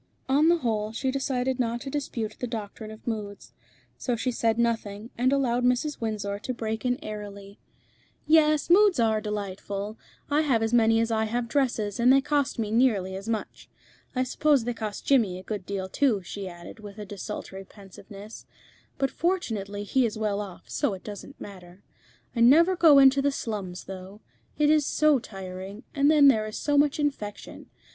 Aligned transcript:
On 0.27 0.49
the 0.49 0.57
whole, 0.57 0.91
she 0.91 1.11
decided 1.11 1.59
not 1.59 1.79
to 1.81 1.91
dispute 1.91 2.35
the 2.39 2.47
doctrine 2.47 2.89
of 2.89 3.05
moods. 3.05 3.53
So 3.99 4.15
she 4.15 4.31
said 4.31 4.57
nothing, 4.57 5.11
and 5.15 5.31
allowed 5.31 5.63
Mrs. 5.63 6.01
Windsor 6.01 6.39
to 6.39 6.55
break 6.55 6.83
in 6.83 6.97
airily 7.03 7.59
"Yes, 8.25 8.67
moods 8.67 8.99
are 8.99 9.21
delightful. 9.21 9.99
I 10.27 10.41
have 10.41 10.63
as 10.63 10.73
many 10.73 10.99
as 10.99 11.11
I 11.11 11.25
have 11.25 11.47
dresses, 11.47 11.99
and 11.99 12.11
they 12.11 12.19
cost 12.19 12.57
me 12.57 12.71
nearly 12.71 13.15
as 13.15 13.29
much. 13.29 13.69
I 14.15 14.23
suppose 14.23 14.63
they 14.63 14.73
cost 14.73 15.05
Jimmy 15.05 15.37
a 15.37 15.43
good 15.43 15.67
deal 15.67 15.87
too," 15.87 16.23
she 16.23 16.49
added, 16.49 16.79
with 16.79 16.97
a 16.97 17.05
desultory 17.05 17.63
pensiveness; 17.63 18.47
"but 18.97 19.11
fortunately 19.11 19.83
he 19.83 20.07
is 20.07 20.17
well 20.17 20.41
off, 20.41 20.67
so 20.67 20.95
it 20.95 21.03
doesn't 21.03 21.39
matter. 21.39 21.83
I 22.35 22.39
never 22.39 22.75
go 22.75 22.97
into 22.97 23.21
the 23.21 23.31
slums, 23.31 23.83
though. 23.83 24.21
It 24.57 24.71
is 24.71 24.83
so 24.83 25.19
tiring, 25.19 25.83
and 25.93 26.09
then 26.09 26.27
there 26.27 26.47
is 26.47 26.57
so 26.57 26.75
much 26.75 26.99
infection. 26.99 27.69